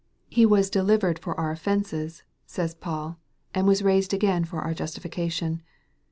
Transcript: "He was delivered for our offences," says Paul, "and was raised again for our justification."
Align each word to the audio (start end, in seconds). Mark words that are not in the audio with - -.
"He 0.29 0.47
was 0.47 0.71
delivered 0.71 1.19
for 1.19 1.39
our 1.39 1.51
offences," 1.51 2.23
says 2.47 2.73
Paul, 2.73 3.19
"and 3.53 3.67
was 3.67 3.83
raised 3.83 4.15
again 4.15 4.45
for 4.45 4.59
our 4.61 4.73
justification." 4.73 5.61